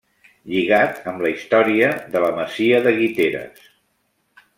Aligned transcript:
Lligat 0.51 1.03
amb 1.11 1.21
la 1.25 1.29
història 1.33 1.89
de 2.15 2.23
la 2.23 2.31
Masia 2.39 2.79
de 2.87 2.95
Guiteres. 2.97 3.69